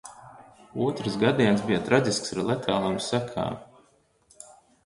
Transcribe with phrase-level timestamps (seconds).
[0.85, 3.61] Otrs gadiens bija traģisks ar letālām sekām.